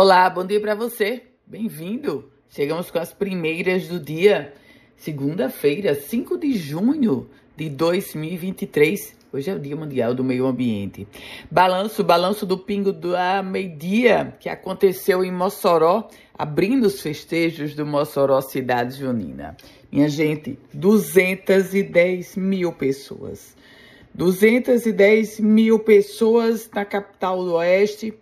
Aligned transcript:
Olá, 0.00 0.30
bom 0.30 0.46
dia 0.46 0.60
para 0.60 0.76
você. 0.76 1.22
Bem-vindo. 1.44 2.30
Chegamos 2.48 2.88
com 2.88 3.00
as 3.00 3.12
primeiras 3.12 3.88
do 3.88 3.98
dia, 3.98 4.54
segunda-feira, 4.96 5.92
5 5.92 6.38
de 6.38 6.56
junho 6.56 7.28
de 7.56 7.68
2023. 7.68 9.16
Hoje 9.32 9.50
é 9.50 9.54
o 9.54 9.58
Dia 9.58 9.74
Mundial 9.74 10.14
do 10.14 10.22
Meio 10.22 10.46
Ambiente. 10.46 11.04
Balanço, 11.50 12.04
balanço 12.04 12.46
do 12.46 12.56
pingo 12.56 12.92
da 12.92 13.42
meio-dia 13.42 14.36
que 14.38 14.48
aconteceu 14.48 15.24
em 15.24 15.32
Mossoró, 15.32 16.08
abrindo 16.32 16.86
os 16.86 17.02
festejos 17.02 17.74
do 17.74 17.84
Mossoró 17.84 18.40
Cidade 18.40 18.98
Junina. 18.98 19.56
Minha 19.90 20.08
gente, 20.08 20.56
210 20.72 22.36
mil 22.36 22.72
pessoas. 22.72 23.56
210 24.14 25.40
mil 25.40 25.80
pessoas 25.80 26.70
na 26.72 26.84
capital 26.84 27.44
do 27.44 27.54
Oeste 27.54 28.14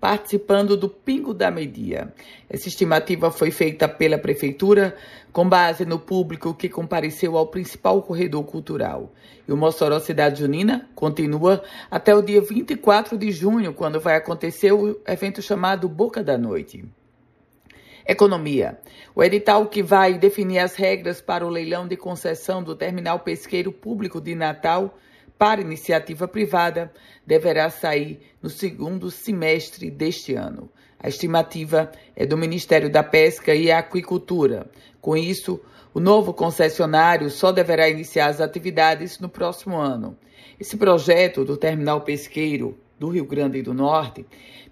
participando 0.00 0.76
do 0.76 0.88
Pingo 0.88 1.34
da 1.34 1.50
Media. 1.50 2.12
Essa 2.48 2.68
estimativa 2.68 3.30
foi 3.30 3.50
feita 3.50 3.86
pela 3.86 4.16
Prefeitura 4.16 4.96
com 5.30 5.46
base 5.46 5.84
no 5.84 5.98
público 5.98 6.54
que 6.54 6.68
compareceu 6.68 7.36
ao 7.36 7.48
principal 7.48 8.02
corredor 8.02 8.42
cultural. 8.44 9.12
E 9.46 9.52
o 9.52 9.56
Mossoró 9.56 10.00
Cidade 10.00 10.40
Junina 10.40 10.88
continua 10.94 11.62
até 11.90 12.14
o 12.14 12.22
dia 12.22 12.40
24 12.40 13.18
de 13.18 13.30
junho, 13.30 13.74
quando 13.74 14.00
vai 14.00 14.16
acontecer 14.16 14.72
o 14.72 14.98
evento 15.06 15.42
chamado 15.42 15.88
Boca 15.88 16.24
da 16.24 16.38
Noite. 16.38 16.82
Economia. 18.08 18.80
O 19.14 19.22
edital 19.22 19.66
que 19.66 19.82
vai 19.82 20.18
definir 20.18 20.60
as 20.60 20.74
regras 20.74 21.20
para 21.20 21.46
o 21.46 21.50
leilão 21.50 21.86
de 21.86 21.96
concessão 21.96 22.62
do 22.62 22.74
terminal 22.74 23.20
pesqueiro 23.20 23.70
público 23.70 24.20
de 24.20 24.34
Natal 24.34 24.96
para 25.40 25.62
iniciativa 25.62 26.28
privada 26.28 26.92
deverá 27.26 27.70
sair 27.70 28.20
no 28.42 28.50
segundo 28.50 29.10
semestre 29.10 29.90
deste 29.90 30.34
ano. 30.34 30.68
A 31.02 31.08
estimativa 31.08 31.90
é 32.14 32.26
do 32.26 32.36
Ministério 32.36 32.90
da 32.90 33.02
Pesca 33.02 33.54
e 33.54 33.72
Aquicultura. 33.72 34.70
Com 35.00 35.16
isso, 35.16 35.58
o 35.94 35.98
novo 35.98 36.34
concessionário 36.34 37.30
só 37.30 37.52
deverá 37.52 37.88
iniciar 37.88 38.26
as 38.26 38.38
atividades 38.38 39.18
no 39.18 39.30
próximo 39.30 39.78
ano. 39.78 40.14
Esse 40.60 40.76
projeto 40.76 41.42
do 41.42 41.56
terminal 41.56 42.02
pesqueiro 42.02 42.78
do 42.98 43.08
Rio 43.08 43.24
Grande 43.24 43.62
do 43.62 43.72
Norte, 43.72 44.26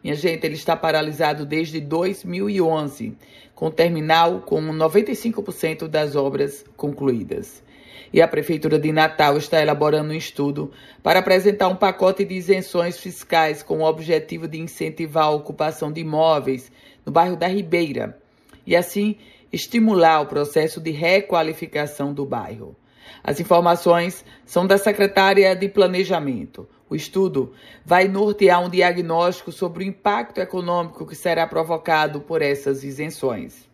minha 0.04 0.14
gente, 0.14 0.44
ele 0.44 0.54
está 0.54 0.76
paralisado 0.76 1.46
desde 1.46 1.80
2011, 1.80 3.16
com 3.54 3.68
o 3.68 3.70
terminal 3.70 4.42
com 4.42 4.60
95% 4.60 5.88
das 5.88 6.14
obras 6.14 6.62
concluídas 6.76 7.66
e 8.12 8.22
a 8.22 8.28
Prefeitura 8.28 8.78
de 8.78 8.92
Natal 8.92 9.36
está 9.36 9.60
elaborando 9.60 10.12
um 10.12 10.16
estudo 10.16 10.70
para 11.02 11.18
apresentar 11.18 11.68
um 11.68 11.76
pacote 11.76 12.24
de 12.24 12.34
isenções 12.34 12.98
fiscais 12.98 13.62
com 13.62 13.78
o 13.78 13.84
objetivo 13.84 14.48
de 14.48 14.58
incentivar 14.58 15.24
a 15.24 15.30
ocupação 15.30 15.92
de 15.92 16.00
imóveis 16.00 16.72
no 17.04 17.12
bairro 17.12 17.36
da 17.36 17.46
Ribeira 17.46 18.18
e, 18.66 18.74
assim, 18.76 19.16
estimular 19.52 20.20
o 20.20 20.26
processo 20.26 20.80
de 20.80 20.90
requalificação 20.90 22.12
do 22.12 22.24
bairro. 22.24 22.76
As 23.22 23.40
informações 23.40 24.24
são 24.44 24.66
da 24.66 24.78
secretária 24.78 25.54
de 25.54 25.68
Planejamento. 25.68 26.68
O 26.90 26.94
estudo 26.94 27.52
vai 27.84 28.08
nortear 28.08 28.64
um 28.64 28.68
diagnóstico 28.68 29.52
sobre 29.52 29.84
o 29.84 29.86
impacto 29.86 30.40
econômico 30.40 31.06
que 31.06 31.14
será 31.14 31.46
provocado 31.46 32.20
por 32.20 32.42
essas 32.42 32.84
isenções. 32.84 33.68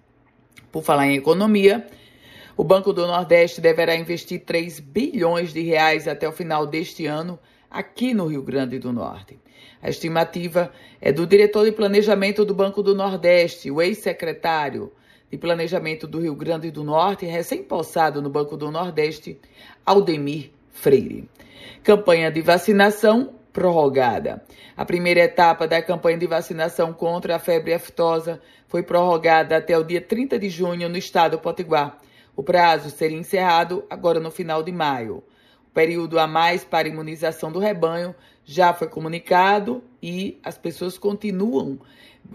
Por 0.73 0.83
falar 0.83 1.07
em 1.07 1.17
economia, 1.17 1.87
o 2.57 2.63
Banco 2.63 2.93
do 2.93 3.07
Nordeste 3.07 3.61
deverá 3.61 3.97
investir 3.97 4.45
3 4.45 4.79
bilhões 4.79 5.53
de 5.53 5.61
reais 5.61 6.07
até 6.07 6.29
o 6.29 6.33
final 6.33 6.67
deste 6.67 7.05
ano 7.07 7.39
aqui 7.69 8.15
no 8.15 8.27
Rio 8.27 8.43
Grande 8.43 8.79
do 8.79 8.93
Norte. 8.93 9.39
A 9.83 9.91
estimativa 9.91 10.71
é 11.01 11.13
do 11.13 11.27
diretor 11.27 11.65
de 11.65 11.73
planejamento 11.73 12.45
do 12.45 12.55
Banco 12.55 12.83
do 12.83 12.95
Nordeste, 12.95 13.71
o 13.71 13.83
ex-secretário 13.83 14.93
de 15.31 15.37
Planejamento 15.37 16.07
do 16.07 16.21
Rio 16.21 16.35
Grande 16.37 16.71
do 16.71 16.85
Norte, 16.85 17.27
recém-possado 17.27 18.23
no 18.23 18.31
Banco 18.31 18.57
do 18.57 18.71
Nordeste, 18.71 19.41
Aldemir 19.85 20.51
Freire. 20.71 21.29
Campanha 21.83 22.31
de 22.31 22.41
vacinação 22.41 23.35
prorrogada. 23.53 24.45
A 24.77 24.85
primeira 24.85 25.21
etapa 25.21 25.67
da 25.67 25.83
campanha 25.83 26.19
de 26.19 26.27
vacinação 26.27 26.93
contra 26.93 27.35
a 27.35 27.39
febre 27.41 27.75
aftosa 27.75 28.41
foi 28.69 28.83
prorrogada 28.83 29.57
até 29.57 29.77
o 29.77 29.83
dia 29.83 30.01
30 30.01 30.39
de 30.39 30.49
junho 30.49 30.89
no 30.89 30.97
estado 30.97 31.33
do 31.33 31.39
Potiguar 31.39 31.99
o 32.37 32.43
prazo 32.43 32.91
seria 32.91 33.19
encerrado 33.19 33.85
agora 33.89 34.19
no 34.19 34.31
final 34.31 34.63
de 34.63 34.73
maio. 34.73 35.23
O 35.69 35.75
período 35.75 36.19
a 36.19 36.27
mais 36.27 36.65
para 36.65 36.89
imunização 36.89 37.51
do 37.51 37.59
rebanho 37.59 38.15
já 38.45 38.73
foi 38.73 38.89
comunicado 38.89 39.83
e 40.03 40.39
as 40.43 40.59
pessoas 40.59 40.99
continuam 40.99 41.79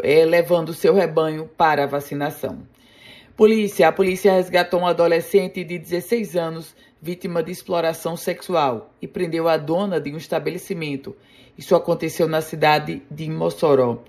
é, 0.02 0.26
levando 0.26 0.74
seu 0.74 0.94
rebanho 0.94 1.50
para 1.58 1.84
a 1.84 1.88
vacinação. 1.88 2.68
Polícia. 3.36 3.88
A 3.88 3.92
polícia 3.92 4.34
resgatou 4.34 4.82
um 4.82 4.88
adolescente 4.88 5.64
de 5.64 5.78
16 5.78 6.36
anos 6.36 6.76
vítima 7.02 7.42
de 7.42 7.52
exploração 7.52 8.18
sexual 8.18 8.94
e 9.02 9.08
prendeu 9.08 9.48
a 9.48 9.56
dona 9.56 10.00
de 10.00 10.12
um 10.12 10.18
estabelecimento. 10.18 11.16
Isso 11.58 11.76
aconteceu 11.76 12.28
na 12.28 12.42
cidade 12.42 13.02
de 13.10 13.30
Mossoró. 13.30 14.00